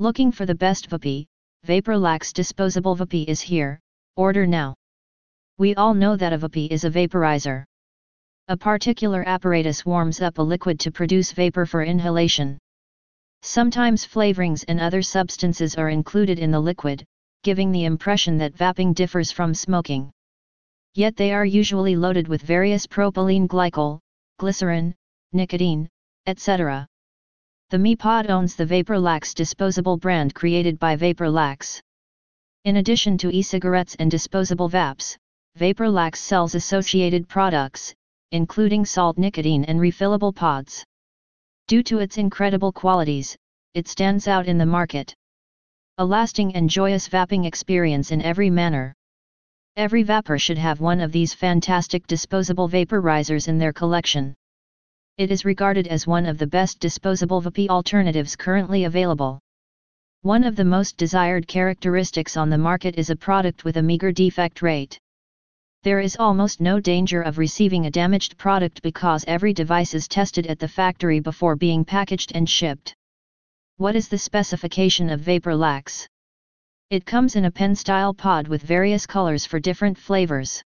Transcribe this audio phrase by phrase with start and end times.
[0.00, 1.26] Looking for the best Vapi,
[1.66, 3.78] Vaporlax disposable Vapi is here,
[4.16, 4.74] order now.
[5.58, 7.64] We all know that a Vapi is a vaporizer.
[8.48, 12.56] A particular apparatus warms up a liquid to produce vapor for inhalation.
[13.42, 17.04] Sometimes flavorings and other substances are included in the liquid,
[17.42, 20.10] giving the impression that vaping differs from smoking.
[20.94, 23.98] Yet they are usually loaded with various propylene glycol,
[24.38, 24.94] glycerin,
[25.34, 25.90] nicotine,
[26.24, 26.86] etc.
[27.70, 31.80] The Mi-Pod owns the VaporLax disposable brand created by VaporLax.
[32.64, 35.16] In addition to e-cigarettes and disposable vapes,
[35.56, 37.94] VaporLax sells associated products,
[38.32, 40.84] including salt nicotine and refillable pods.
[41.68, 43.36] Due to its incredible qualities,
[43.74, 45.14] it stands out in the market.
[45.98, 48.96] A lasting and joyous vaping experience in every manner.
[49.76, 54.34] Every vapor should have one of these fantastic disposable vaporizers in their collection.
[55.20, 59.38] It is regarded as one of the best disposable vape alternatives currently available.
[60.22, 64.12] One of the most desired characteristics on the market is a product with a meager
[64.12, 64.98] defect rate.
[65.82, 70.46] There is almost no danger of receiving a damaged product because every device is tested
[70.46, 72.94] at the factory before being packaged and shipped.
[73.76, 76.08] What is the specification of Vapor Lax?
[76.88, 80.62] It comes in a pen-style pod with various colors for different flavors.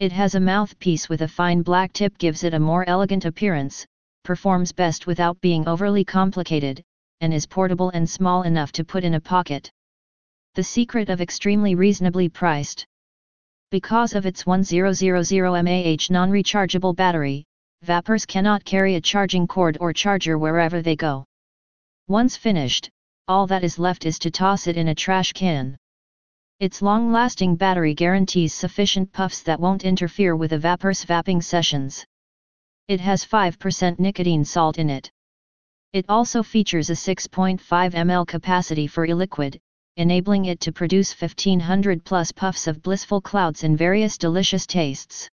[0.00, 3.86] It has a mouthpiece with a fine black tip gives it a more elegant appearance,
[4.24, 6.82] performs best without being overly complicated,
[7.20, 9.70] and is portable and small enough to put in a pocket.
[10.56, 12.84] The secret of extremely reasonably priced.
[13.70, 17.44] Because of its 1000 mAh non-rechargeable battery,
[17.82, 21.24] vapors cannot carry a charging cord or charger wherever they go.
[22.08, 22.90] Once finished,
[23.28, 25.76] all that is left is to toss it in a trash can.
[26.60, 32.04] Its long-lasting battery guarantees sufficient puffs that won't interfere with a vaping sessions.
[32.86, 35.10] It has 5% nicotine salt in it.
[35.92, 39.58] It also features a 6.5 ml capacity for e-liquid,
[39.96, 45.28] enabling it to produce 1500 plus puffs of blissful clouds in various delicious tastes.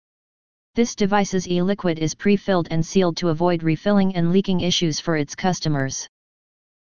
[0.75, 5.35] This device's e-liquid is pre-filled and sealed to avoid refilling and leaking issues for its
[5.35, 6.07] customers.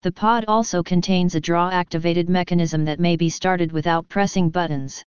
[0.06, 5.02] The pod also contains a draw-activated mechanism that may be started without pressing buttons.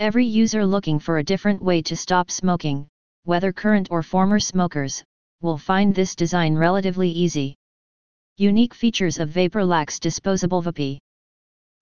[0.00, 2.88] Every user looking for a different way to stop smoking,
[3.22, 5.04] whether current or former smokers,
[5.40, 7.54] will find this design relatively easy.
[8.38, 10.98] Unique features of VaporLax disposable Vapi.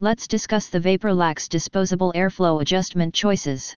[0.00, 3.74] Let's discuss the VaporLax disposable airflow adjustment choices.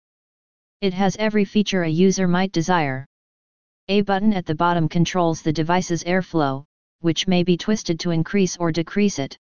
[0.81, 3.05] It has every feature a user might desire.
[3.87, 6.65] A button at the bottom controls the device's airflow,
[7.01, 9.37] which may be twisted to increase or decrease it.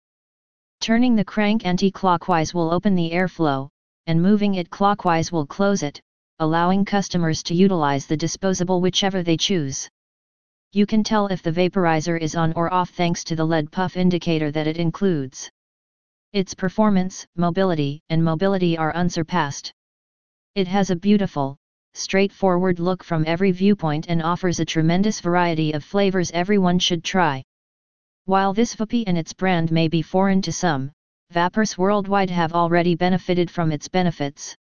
[0.81, 3.69] Turning the crank anti-clockwise will open the airflow,
[4.07, 6.01] and moving it clockwise will close it,
[6.39, 9.89] allowing customers to utilize the disposable whichever they choose.
[10.71, 13.97] You can tell if the vaporizer is on or off thanks to the LED puff
[13.97, 15.49] indicator that it includes.
[16.31, 19.73] Its performance, mobility, and mobility are unsurpassed.
[20.55, 21.57] It has a beautiful,
[21.93, 27.43] straightforward look from every viewpoint and offers a tremendous variety of flavors everyone should try.
[28.29, 30.91] While this Vapi and its brand may be foreign to some,
[31.31, 34.55] vapors worldwide have already benefited from its benefits.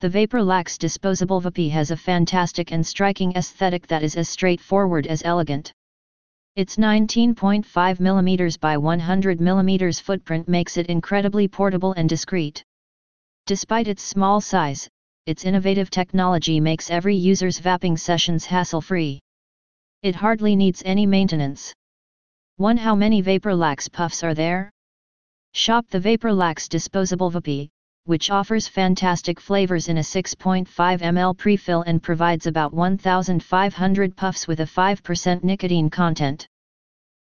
[0.00, 5.22] The VaporLax disposable Vapi has a fantastic and striking aesthetic that is as straightforward as
[5.24, 5.72] elegant.
[6.56, 12.64] Its 19.5 mm by 100 mm footprint makes it incredibly portable and discreet.
[13.46, 14.88] Despite its small size,
[15.26, 19.20] its innovative technology makes every user's vaping sessions hassle-free.
[20.02, 21.72] It hardly needs any maintenance.
[22.60, 22.76] 1.
[22.76, 24.70] How many VaporLax puffs are there?
[25.54, 27.70] Shop the VaporLax disposable Vapi,
[28.04, 34.60] which offers fantastic flavors in a 6.5 ml pre-fill and provides about 1,500 puffs with
[34.60, 36.46] a 5% nicotine content.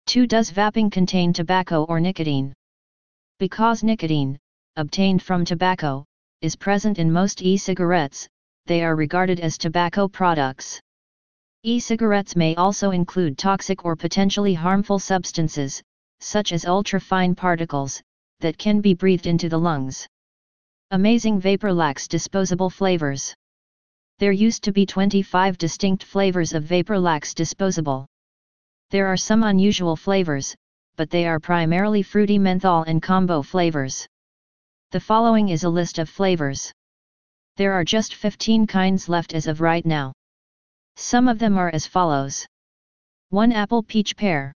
[0.06, 0.26] 2.
[0.26, 2.54] Does vaping contain tobacco or nicotine?
[3.38, 4.38] Because nicotine,
[4.76, 6.06] obtained from tobacco,
[6.40, 8.26] is present in most e-cigarettes,
[8.64, 10.80] they are regarded as tobacco products.
[11.68, 15.82] E-cigarettes may also include toxic or potentially harmful substances,
[16.20, 18.00] such as ultra-fine particles,
[18.38, 20.06] that can be breathed into the lungs.
[20.92, 23.34] Amazing VaporLax disposable flavors.
[24.20, 28.06] There used to be 25 distinct flavors of VaporLax disposable.
[28.90, 30.54] There are some unusual flavors,
[30.94, 34.06] but they are primarily fruity menthol and combo flavors.
[34.92, 36.72] The following is a list of flavors.
[37.56, 40.12] There are just 15 kinds left as of right now.
[40.96, 42.46] Some of them are as follows.
[43.30, 44.52] 1 apple peach pear.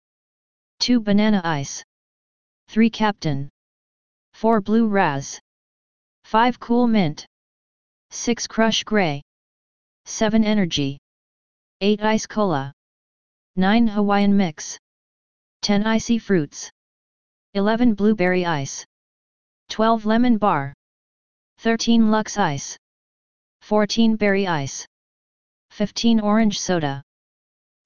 [0.80, 1.84] 2 banana ice.
[2.68, 3.48] 3 captain.
[4.34, 5.38] 4 blue raz.
[6.24, 7.26] 5 cool mint.
[8.10, 9.22] 6 crush gray.
[10.06, 10.98] 7 energy.
[11.80, 12.72] 8 ice cola.
[13.56, 14.78] 9 Hawaiian mix.
[15.62, 16.70] 10 icy fruits.
[17.54, 18.86] 11 Blueberry Ice
[19.70, 20.72] 12 Lemon Bar
[21.58, 22.76] 13 Lux Ice
[23.62, 24.86] 14 Berry Ice
[25.70, 27.02] 15 Orange Soda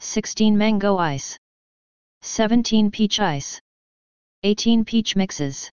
[0.00, 1.36] 16 Mango Ice
[2.22, 3.60] 17 Peach Ice
[4.42, 5.70] 18 Peach Mixes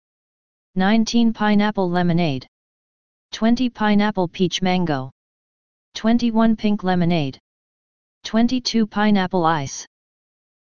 [0.75, 2.48] 19 Pineapple Lemonade
[3.31, 5.12] 20 Pineapple Peach Mango
[5.96, 7.38] 21 Pink Lemonade
[8.24, 9.86] 22 Pineapple Ice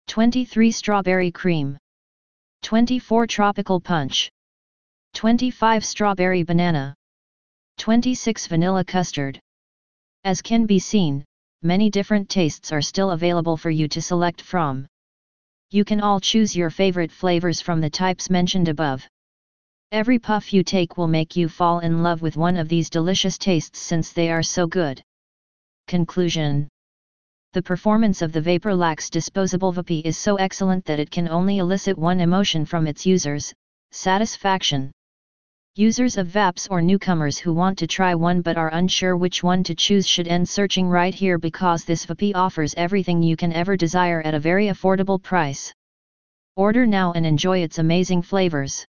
[0.08, 1.76] 23 Strawberry Cream
[2.62, 4.30] 24 Tropical Punch
[5.14, 6.94] 25 Strawberry Banana
[7.78, 9.38] 26 Vanilla Custard.
[10.24, 11.24] As can be seen,
[11.62, 14.86] many different tastes are still available for you to select from.
[15.70, 19.06] You can all choose your favorite flavors from the types mentioned above.
[19.92, 23.38] Every puff you take will make you fall in love with one of these delicious
[23.38, 25.02] tastes since they are so good.
[25.86, 26.68] Conclusion
[27.52, 31.98] The performance of the Vaporlax disposable Vapi is so excellent that it can only elicit
[31.98, 33.52] one emotion from its users,
[33.90, 34.92] satisfaction.
[35.76, 39.64] Users of VAPs or newcomers who want to try one but are unsure which one
[39.64, 43.74] to choose should end searching right here because this Vapi offers everything you can ever
[43.74, 45.72] desire at a very affordable price.
[46.56, 48.84] Order now and enjoy its amazing flavors.